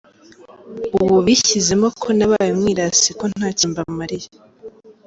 [0.99, 4.27] Ubu bishyizemo ko nabaye umwirasi ko ntacyo mbamariye.